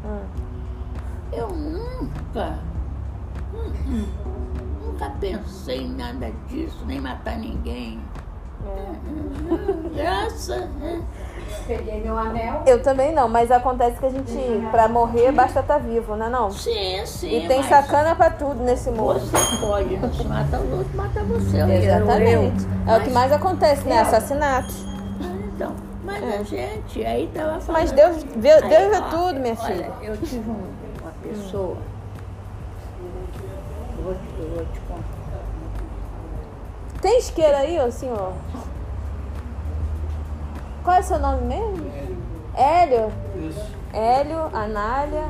[0.05, 0.19] Hum.
[1.31, 2.59] Eu nunca,
[3.53, 4.05] hum, hum,
[4.85, 7.99] nunca pensei em nada disso, nem matar ninguém.
[9.95, 11.01] Graça, né?
[11.67, 12.63] Peguei meu anel.
[12.65, 14.33] Eu também não, mas acontece que a gente,
[14.71, 16.51] pra morrer, basta estar vivo, né não?
[16.51, 17.37] Sim, sim.
[17.43, 19.19] E tem mas sacana pra tudo nesse mundo.
[19.19, 21.61] Você pode não se matar os outros, mata você.
[21.61, 22.65] eu Exatamente.
[22.85, 22.93] eu.
[22.93, 23.99] É o que mais acontece, né?
[24.01, 24.83] Assassinatos.
[25.55, 25.73] Então,
[26.03, 27.81] mas a gente aí tava falando.
[27.81, 29.91] Mas Deus vê, Aí, Deus vê ó, tudo, minha olha, filha.
[30.01, 30.67] Eu tive um-
[31.01, 31.77] uma pessoa.
[37.03, 38.31] Tem isqueiro aí, ô senhor?
[40.85, 41.91] Qual é o seu nome mesmo?
[42.55, 43.11] Hélio.
[43.35, 43.65] Isso.
[43.91, 45.25] Hélio, Anália,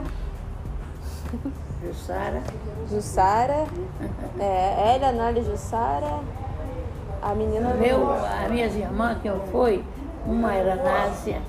[1.83, 2.43] Jussara,
[2.87, 3.65] Jussara.
[4.39, 6.19] É, Hélio, Anália, Jussara.
[7.23, 9.83] A menina do- meu, as minhas irmãs que eu fui,
[10.27, 11.41] uma era Násia,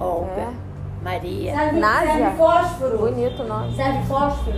[0.00, 0.52] Olga, É.
[1.00, 1.54] Maria.
[1.54, 2.12] Serve, Nádia?
[2.14, 2.98] serve fósforo.
[2.98, 3.76] Bonito o nome.
[3.76, 4.56] Serve fósforo.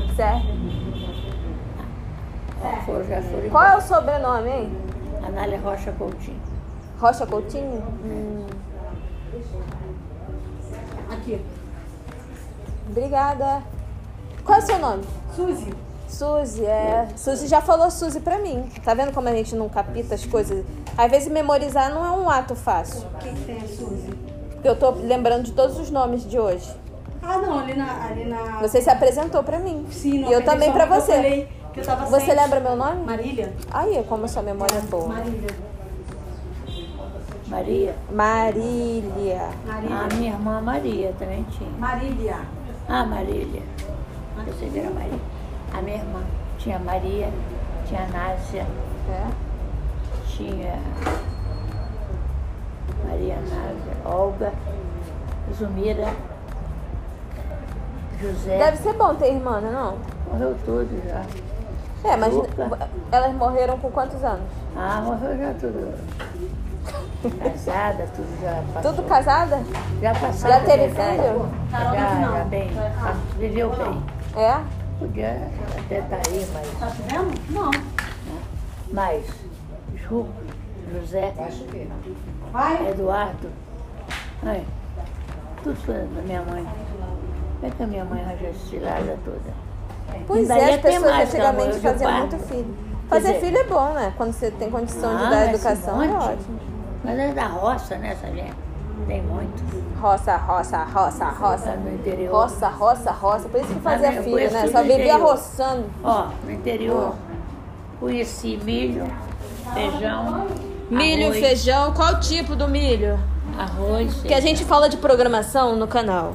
[2.87, 4.86] Foram Qual é o sobrenome, hein?
[5.37, 6.41] Anália Rocha Coutinho.
[6.99, 7.83] Rocha Coutinho?
[8.03, 8.47] Hum,
[11.13, 11.39] Aqui.
[12.89, 13.63] obrigada.
[14.43, 15.05] Qual é o seu nome?
[15.35, 15.75] Suzy.
[16.09, 17.09] Suzy, é.
[17.17, 18.67] Suzy já falou Suzy pra mim.
[18.83, 20.65] Tá vendo como a gente não capita as coisas?
[20.97, 23.07] Às vezes memorizar não é um ato fácil.
[23.15, 24.09] O que, que tem a Suzy?
[24.53, 26.73] Porque eu tô lembrando de todos os nomes de hoje.
[27.23, 28.05] Ah, não, ali na.
[28.07, 28.59] Ali na...
[28.63, 29.87] Você se apresentou pra mim.
[29.91, 31.13] Sim, no e eu também pra você.
[31.13, 33.05] Eu falei que eu tava Você sem- lembra meu nome?
[33.05, 33.53] Marília?
[33.71, 35.09] Aí, como sua memória é boa.
[35.09, 35.51] Marília.
[37.49, 37.95] Maria.
[38.11, 39.51] Marília.
[39.67, 39.97] Marília.
[39.99, 41.71] A minha irmã Maria também tinha.
[41.79, 42.39] Marília.
[42.89, 43.63] Ah, Marília.
[44.47, 45.19] Eu sei que era Maria.
[45.73, 46.21] A minha irmã
[46.59, 47.29] tinha Maria,
[47.87, 48.67] tinha Násia,
[49.11, 49.27] É.
[50.27, 50.79] tinha
[53.07, 54.53] Maria Násia, Olga,
[55.55, 56.09] Zumira,
[58.21, 58.59] José.
[58.59, 59.99] Deve ser bom ter irmã, né, não?
[60.33, 61.23] Morreu tudo já.
[62.07, 62.33] É, mas
[63.11, 64.47] elas morreram com quantos anos?
[64.77, 65.95] Ah, morreu já tudo.
[67.43, 68.93] Casada, tudo já passou.
[68.95, 69.59] Tudo casada?
[70.01, 70.49] Já passou.
[70.51, 71.49] Já teve filho?
[71.71, 72.33] Carol, Já, não.
[72.39, 72.71] já bem.
[73.39, 74.03] Viveu bem.
[74.37, 74.61] É?
[75.01, 76.79] Podia até estar aí, mas.
[76.79, 77.35] Tá vendo?
[77.51, 77.71] Não.
[78.93, 79.27] Mas,
[79.97, 80.27] Ju,
[80.93, 81.35] José,
[82.53, 82.89] Vai.
[82.89, 83.51] Eduardo,
[84.45, 84.65] ai,
[85.63, 86.65] tudo foi da minha mãe.
[87.61, 89.66] Como é que a minha mãe arranjou essa cilada toda?
[90.27, 92.75] Pois é, ia as pessoas mais, que antigamente de faziam muito filho.
[93.09, 94.13] Fazer dizer- filho é bom, né?
[94.17, 96.25] Quando você tem condição de Ah, dar mas educação, é esse monte.
[96.25, 96.59] ótimo.
[97.05, 98.55] Mas é da roça, né, essa gente?
[99.07, 99.63] Tem muito.
[100.01, 101.71] Roça, roça, roça, roça.
[101.71, 102.33] Lá no interior.
[102.35, 103.49] Roça, roça, roça.
[103.49, 104.67] Por isso que fazia eu filho, né?
[104.73, 105.85] Só vivia roçando.
[106.03, 107.15] Ó, no interior,
[108.01, 109.07] conheci milho,
[109.73, 110.47] feijão,
[110.91, 113.19] Milho, arroz, feijão, qual tipo do milho?
[113.59, 116.35] arroz, Porque a gente fala de programação no canal.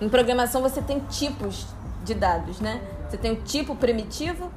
[0.00, 1.66] Em programação você tem tipos
[2.08, 2.80] de dados, né?
[3.08, 4.50] Você tem o tipo primitivo,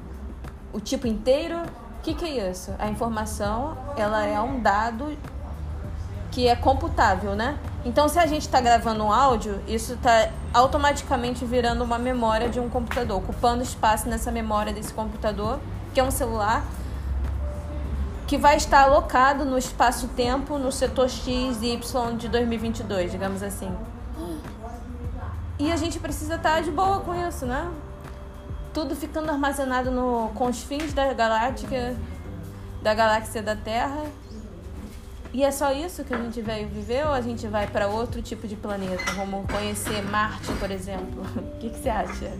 [0.72, 1.56] o tipo inteiro.
[1.98, 2.74] O que, que é isso?
[2.78, 5.16] A informação, ela é um dado
[6.32, 7.58] que é computável, né?
[7.84, 12.58] Então, se a gente está gravando um áudio, isso está automaticamente virando uma memória de
[12.58, 15.60] um computador, ocupando espaço nessa memória desse computador,
[15.92, 16.64] que é um celular,
[18.26, 23.70] que vai estar alocado no espaço-tempo no setor X e Y de 2022, digamos assim.
[25.62, 27.70] E a gente precisa estar de boa com isso, né?
[28.74, 31.94] Tudo ficando armazenado no confins da galáctica,
[32.82, 34.02] da galáxia da Terra.
[35.32, 38.20] E é só isso que a gente veio viver ou a gente vai para outro
[38.20, 39.04] tipo de planeta?
[39.14, 41.22] Vamos conhecer Marte, por exemplo.
[41.54, 42.32] O que, que você acha?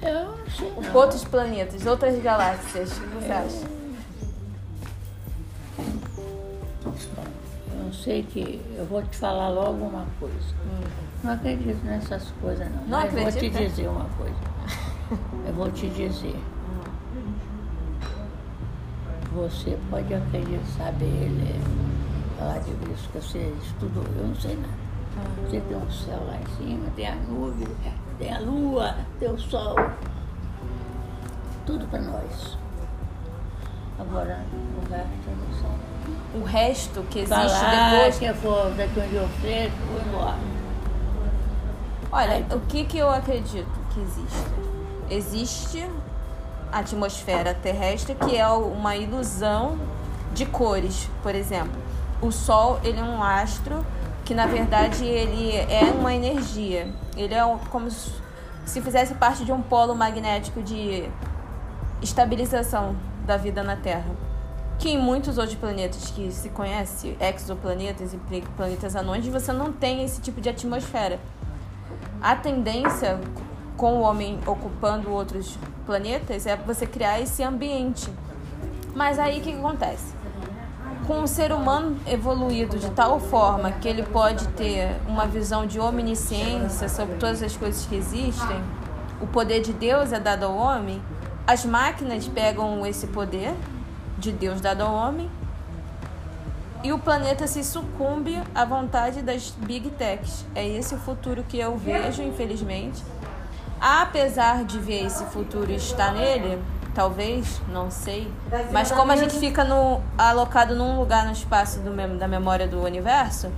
[0.00, 0.94] Eu não sei não.
[0.94, 2.96] Outros planetas, outras galáxias.
[2.96, 3.79] O que você acha?
[7.90, 8.62] Não sei que.
[8.76, 10.54] Eu vou te falar logo uma coisa.
[11.24, 12.82] Não acredito nessas coisas, não.
[12.82, 14.36] Não Mas vou te dizer uma coisa.
[15.44, 16.36] Eu vou te dizer.
[19.34, 21.60] Você pode acreditar, saber ele,
[22.38, 24.04] falar de isso que você estudou.
[24.16, 24.90] Eu não sei nada.
[25.44, 27.68] Você tem um céu lá em cima, tem a nuvem,
[28.18, 29.74] tem a lua, tem o sol.
[31.66, 32.56] Tudo para nós.
[33.98, 35.89] Agora, o resto eu não.
[36.34, 38.18] O resto que existe Falar depois.
[38.18, 40.38] que for onde eu fez, vou embora.
[42.12, 44.50] Olha, o que, que eu acredito que existe?
[45.08, 45.90] Existe
[46.72, 49.78] a atmosfera terrestre, que é uma ilusão
[50.32, 51.80] de cores, por exemplo.
[52.20, 53.84] O Sol, ele é um astro
[54.24, 56.88] que, na verdade, ele é uma energia.
[57.16, 61.08] Ele é como se fizesse parte de um polo magnético de
[62.02, 62.94] estabilização
[63.26, 64.29] da vida na Terra.
[64.80, 69.70] Que em muitos outros planetas que se conhece, exoplanetas e pla- planetas anões, você não
[69.70, 71.20] tem esse tipo de atmosfera.
[72.20, 73.20] A tendência
[73.76, 78.10] com o homem ocupando outros planetas é você criar esse ambiente.
[78.94, 80.14] Mas aí o que, que acontece?
[81.06, 85.78] Com o ser humano evoluído de tal forma que ele pode ter uma visão de
[85.78, 88.62] omnisciência sobre todas as coisas que existem,
[89.20, 91.02] o poder de Deus é dado ao homem,
[91.46, 93.54] as máquinas pegam esse poder
[94.20, 95.28] de Deus dado ao homem
[96.82, 100.46] e o planeta se sucumbe à vontade das big techs.
[100.54, 103.02] É esse o futuro que eu vejo, infelizmente.
[103.80, 106.62] Apesar de ver esse futuro estar nele,
[106.94, 108.32] talvez, não sei.
[108.72, 112.82] Mas como a gente fica no, alocado num lugar no espaço do, da memória do
[112.82, 113.50] universo,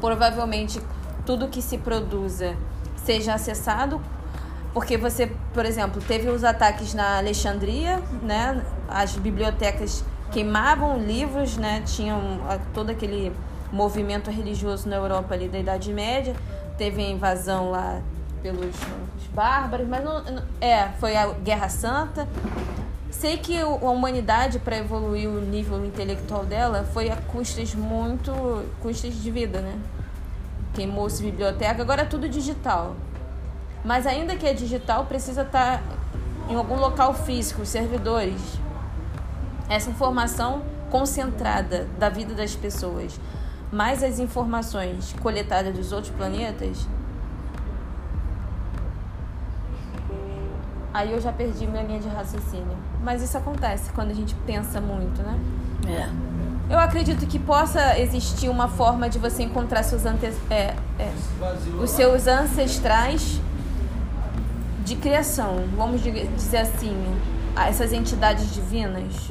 [0.00, 0.80] provavelmente
[1.26, 2.56] tudo que se produza
[2.96, 4.00] seja acessado.
[4.72, 8.64] Porque você, por exemplo, teve os ataques na Alexandria, né?
[8.88, 11.82] As bibliotecas queimavam livros, né?
[11.84, 13.32] Tinham ah, todo aquele
[13.70, 16.34] movimento religioso na Europa ali da Idade Média.
[16.78, 18.00] Teve a invasão lá
[18.42, 18.74] pelos
[19.16, 22.26] os bárbaros, mas não, é, foi a Guerra Santa.
[23.10, 28.32] Sei que a humanidade, para evoluir o nível intelectual dela, foi a custas muito.
[28.80, 29.78] custas de vida, né?
[30.72, 32.96] Queimou-se biblioteca, agora é tudo digital.
[33.84, 35.82] Mas ainda que é digital, precisa estar
[36.48, 38.40] em algum local físico, servidores.
[39.68, 43.18] Essa informação concentrada da vida das pessoas,
[43.72, 46.86] mais as informações coletadas dos outros planetas,
[50.92, 52.76] aí eu já perdi minha linha de raciocínio.
[53.02, 55.40] Mas isso acontece quando a gente pensa muito, né?
[55.88, 56.72] É.
[56.72, 60.26] Eu acredito que possa existir uma forma de você encontrar seus ante...
[60.48, 61.12] é, é,
[61.82, 63.40] os seus ancestrais
[64.84, 66.96] de criação, vamos dizer assim,
[67.56, 69.30] essas entidades divinas.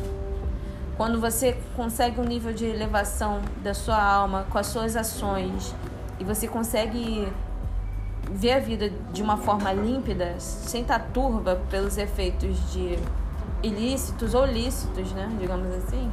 [0.96, 5.74] Quando você consegue um nível de elevação da sua alma com as suas ações
[6.20, 7.28] e você consegue
[8.30, 12.98] ver a vida de uma forma límpida, sem estar turva pelos efeitos de
[13.64, 16.12] ilícitos ou lícitos, né, digamos assim,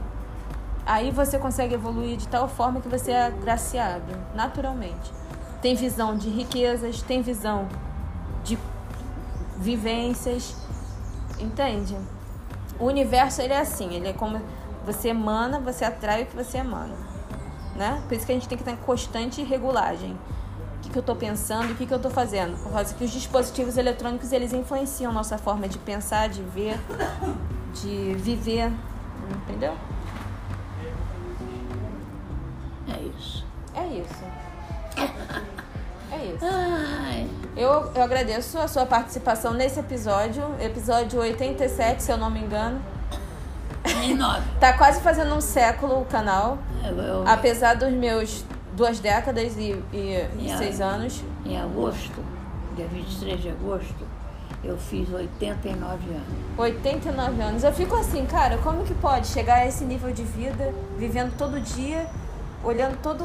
[0.84, 5.12] aí você consegue evoluir de tal forma que você é agraciado, naturalmente.
[5.60, 7.68] Tem visão de riquezas, tem visão
[8.42, 8.58] de
[9.58, 10.56] vivências,
[11.38, 11.96] entende?
[12.78, 14.40] O universo ele é assim, ele é como
[14.86, 16.94] você emana, você atrai o que você emana,
[17.76, 18.02] né?
[18.06, 20.16] Por isso que a gente tem que em constante regulagem.
[20.76, 22.56] O que, que eu estou pensando, o que, que eu estou fazendo?
[22.62, 26.78] Por causa que os dispositivos eletrônicos eles influenciam nossa forma de pensar, de ver,
[27.74, 28.72] de viver,
[29.42, 29.74] entendeu?
[32.88, 33.44] É isso.
[33.74, 35.44] É isso.
[36.18, 36.44] É isso.
[36.44, 42.40] Ai, Eu, eu agradeço a sua participação nesse episódio, episódio 87, se eu não me
[42.40, 42.80] engano.
[44.00, 44.42] nem nove.
[44.60, 48.44] Tá quase fazendo um século o canal, Eu, eu, apesar dos meus
[48.76, 50.58] duas décadas e, e, e Yeah.
[50.58, 51.22] seis anos.
[51.44, 52.22] em agosto,
[52.76, 54.06] dia 23 de agosto,
[54.64, 56.26] eu fiz 89 anos.
[56.56, 57.64] 89 anos.
[57.64, 61.60] Eu fico assim, cara, como que pode chegar a esse nível de vida, vivendo todo
[61.60, 62.06] dia,
[62.64, 63.24] olhando todo,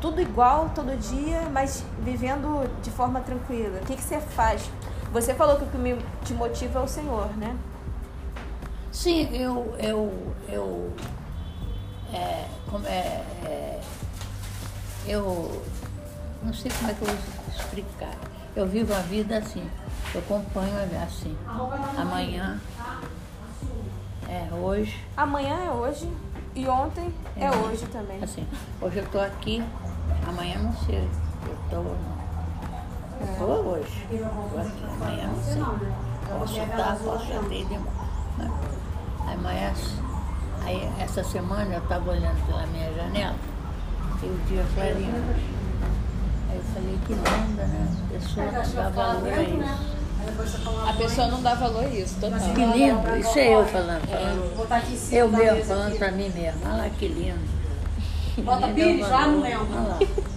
[0.00, 3.78] tudo igual todo dia, mas vivendo de forma tranquila?
[3.82, 4.70] O que, que você faz?
[5.12, 7.56] Você falou que o que me, te motiva é o Senhor, né?
[8.92, 10.12] Sim, eu, eu,
[10.48, 10.92] eu,
[12.12, 13.80] é, como é, é,
[15.06, 15.62] eu
[16.42, 17.16] não sei como é que eu vou
[17.56, 18.14] explicar.
[18.56, 19.68] Eu vivo a vida assim,
[20.14, 21.36] eu acompanho assim.
[21.96, 22.60] Amanhã
[24.28, 26.08] é hoje, Amanhã é hoje
[26.54, 27.50] e ontem é, É.
[27.50, 28.22] hoje também.
[28.22, 28.46] assim,
[28.80, 29.62] hoje eu estou aqui,
[30.26, 31.08] amanhã não sei,
[31.46, 31.96] eu estou
[33.22, 34.06] Estou hoje.
[34.06, 35.62] Aqui, amanhã não sei.
[36.38, 38.10] Posso estar, posso já ter demora.
[39.26, 39.72] Aí amanhã,
[40.64, 43.36] aí essa semana eu estava olhando pela minha janela
[44.22, 45.34] e o dia clareando.
[46.50, 47.88] Aí eu falei, que linda, né?
[48.04, 50.00] A pessoa não dá valor a isso.
[50.88, 52.38] A pessoa não dá valor a isso, total.
[52.38, 55.00] Que lindo, isso é eu falando pra mim.
[55.12, 56.60] Eu mesmo falando pra mim mesmo.
[56.64, 57.59] Olha lá que lindo.
[58.38, 59.66] Bota pires lá, não lembro.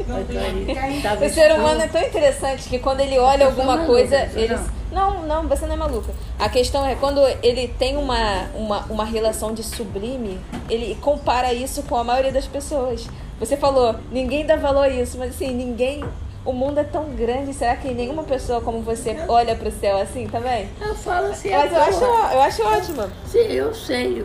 [0.05, 1.01] Clareando.
[1.01, 4.17] Tava O ser humano é tão interessante que quando ele olha Eu alguma sou coisa,
[4.19, 4.53] maluca, ele.
[4.55, 4.83] não.
[4.93, 6.13] Não, não, você não é maluca.
[6.37, 11.81] A questão é quando ele tem uma, uma, uma relação de sublime, ele compara isso
[11.83, 13.07] com a maioria das pessoas.
[13.39, 16.03] Você falou, ninguém dá valor a isso, mas assim, ninguém.
[16.45, 20.27] O mundo é tão grande, será que nenhuma pessoa como você olha pro céu assim
[20.27, 20.67] também?
[20.79, 21.49] Eu falo assim.
[21.49, 22.03] Mas eu à acho,
[22.33, 23.09] eu acho ótimo.
[23.25, 24.19] Sim, eu sei.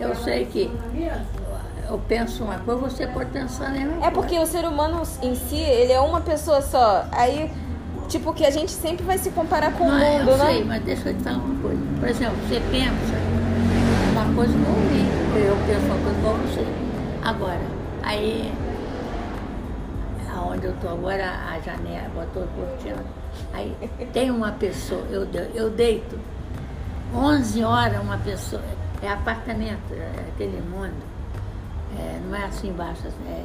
[0.00, 0.70] Eu, eu sei que
[1.92, 5.56] eu penso uma coisa, você pode pensar nenhuma É porque o ser humano em si,
[5.56, 7.04] ele é uma pessoa só.
[7.12, 7.50] Aí,
[8.08, 10.46] tipo, que a gente sempre vai se comparar com o Não, mundo, eu né?
[10.46, 11.80] sei, mas deixa eu te falar uma coisa.
[12.00, 13.14] Por exemplo, você pensa
[14.12, 15.08] uma coisa ruim.
[15.36, 16.66] eu penso uma coisa igual você.
[17.22, 17.60] Agora,
[18.02, 18.52] aí,
[20.34, 23.04] aonde eu estou agora, a janela, botou cortina.
[23.52, 23.74] Aí
[24.12, 26.18] tem uma pessoa, eu, eu deito,
[27.14, 28.62] 11 horas uma pessoa,
[29.02, 31.11] é apartamento, é aquele mundo,
[31.98, 33.44] é, não é assim embaixo, assim, é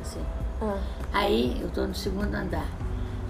[0.00, 0.22] assim.
[0.60, 0.78] Ah.
[1.12, 2.68] Aí eu estou no segundo andar.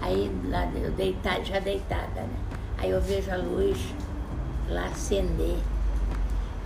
[0.01, 2.39] Aí lá eu deitada, já deitada, né?
[2.77, 3.93] Aí eu vejo a luz
[4.69, 5.57] lá acender.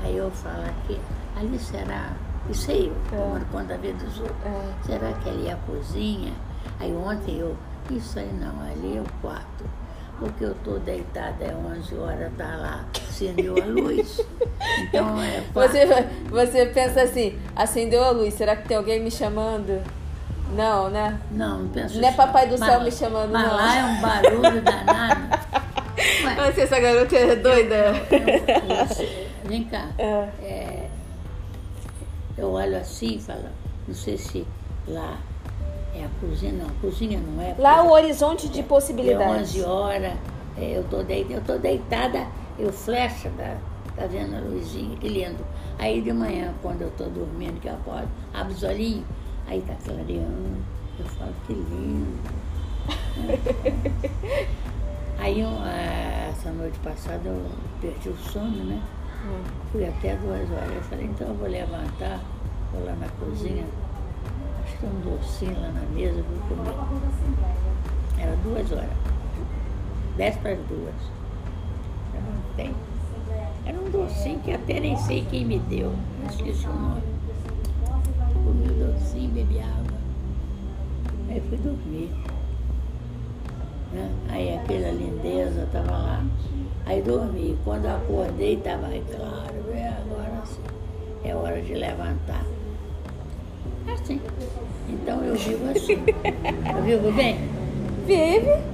[0.04, 1.00] Aí eu falo aqui,
[1.36, 2.14] ali será.
[2.50, 4.38] Isso aí, eu moro conta da vida dos outros.
[4.46, 4.74] É.
[4.86, 6.34] Será que ali é a cozinha?
[6.80, 7.56] Aí ontem eu,
[7.90, 9.64] isso aí não, ali é o quarto.
[10.24, 14.22] Porque eu estou deitada, é 11 horas, tá lá, acendeu a luz.
[14.88, 15.44] Então é.
[15.54, 15.86] Você,
[16.30, 19.82] você pensa assim, acendeu a luz, será que tem alguém me chamando?
[20.56, 21.20] Não, né?
[21.30, 23.54] Não, não penso Não é isso, papai do Mas- céu me chamando, mas não.
[23.56, 25.22] lá é um barulho danado.
[26.40, 27.94] Ué, Você, essa garota é doida.
[28.88, 29.90] Você- Vem cá.
[29.98, 30.06] É.
[30.42, 30.90] É,
[32.38, 33.44] eu olho assim e falo,
[33.86, 34.48] não sei se
[34.88, 35.18] lá
[35.96, 37.56] é a cozinha, não, cozinha não é.
[37.58, 39.56] Lá o porque horizonte de é possibilidades.
[39.56, 40.14] 11 horas,
[40.58, 42.28] é, eu tô, deitada, eu tô deitada,
[42.58, 43.58] eu flecha, tá,
[43.96, 45.44] tá vendo a luzinha, que lindo.
[45.78, 49.06] Aí de manhã, quando eu tô dormindo, que eu acordo, abro os olhinhos,
[49.48, 50.58] aí tá clareando,
[51.00, 52.20] eu falo, que lindo.
[55.20, 57.46] Aí ah, essa noite passada eu
[57.80, 58.82] perdi o sono, né?
[59.72, 60.76] Fui até duas horas.
[60.76, 62.20] Eu falei, então eu vou levantar,
[62.74, 63.66] vou lá na cozinha.
[64.84, 66.76] Tem um docinho lá na mesa, vou comer.
[68.20, 68.90] Era duas horas.
[70.18, 70.94] Dez para as duas.
[72.14, 72.76] Eu não tenho.
[73.66, 75.94] Era um docinho que até nem sei quem me deu.
[76.22, 77.02] Eu esqueci o nome.
[78.34, 79.98] Comi o docinho, bebi água.
[81.30, 82.12] Aí fui dormir.
[83.94, 84.12] né?
[84.28, 86.26] Aí aquela lindeza estava lá.
[86.86, 87.58] Aí dormi.
[87.64, 90.62] Quando acordei, estava claro, é agora sim.
[91.24, 92.46] É hora de levantar.
[93.88, 94.20] Assim.
[94.90, 96.04] Então eu vivo assim.
[96.76, 97.38] Eu vivo bem?
[98.06, 98.74] Vive.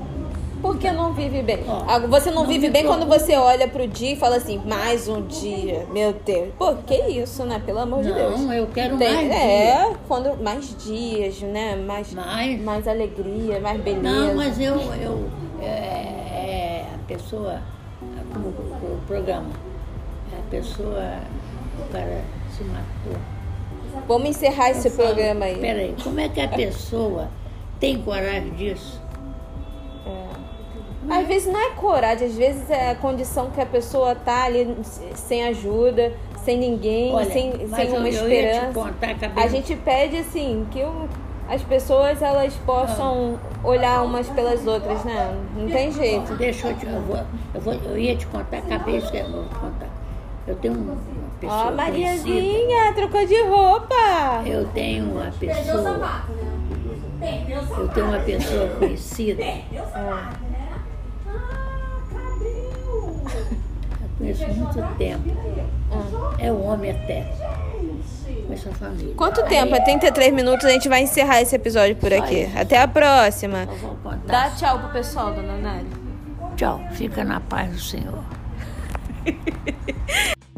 [0.62, 1.64] Por que não vive bem?
[1.70, 3.20] Ó, Ah, Você não, não vive bem quando preocupa.
[3.20, 5.86] você olha pro dia e fala assim, mais um dia.
[5.94, 6.50] Meu Deus.
[6.58, 7.62] Pô, que isso, né?
[7.66, 8.42] Pelo amor de Deus.
[8.42, 9.32] Não, eu quero Tem- mais.
[9.32, 9.98] é, dias.
[10.06, 11.78] quando mais dias, né?
[11.78, 12.62] Mais, Mais.
[12.62, 14.04] mais alegria, mais beleza.
[14.04, 15.30] Não, mas eu, eu
[15.62, 17.62] é, é, a pessoa,
[18.34, 19.48] como o, o programa,
[20.38, 21.20] a pessoa,
[21.88, 23.18] o cara se matou.
[24.08, 25.58] Vamos encerrar esse Eu falo, programa aí.
[25.60, 27.28] Peraí, como é que a pessoa
[27.80, 29.00] tem coragem disso?
[31.10, 34.78] Às vezes não é coragem, às vezes é a condição que a pessoa tá ali
[35.16, 38.90] sem ajuda, sem ninguém, Olha, sem, sem eu- uma eu esperança.
[39.02, 41.08] acabei a gente pede assim que o-
[41.50, 45.36] as pessoas elas possam olhar umas pelas outras, né?
[45.58, 46.36] Não tem jeito.
[46.36, 47.18] Deixa eu te, eu, vou,
[47.56, 49.90] eu, vou, eu ia te contar, acabei de eu vou te contar.
[50.46, 50.96] Eu tenho uma
[51.40, 53.96] pessoa Ó, conhecida, Mariazinha, trocou de roupa.
[54.46, 55.98] eu tenho uma pessoa,
[57.20, 57.46] né?
[57.50, 60.70] Eu tenho uma pessoa conhecida, Perdeu o sapato, né?
[61.28, 62.36] Ah,
[64.02, 65.30] eu conheço há muito tempo,
[66.40, 67.26] é um homem até,
[68.48, 69.14] com essa família.
[69.16, 69.76] Quanto tempo?
[69.76, 72.50] É 33 minutos, a gente vai encerrar esse episódio por aqui.
[72.58, 73.68] Até a próxima.
[74.26, 75.90] Dá tchau pro pessoal, dona Nelly.
[76.56, 78.24] Tchau, fica na paz do Senhor.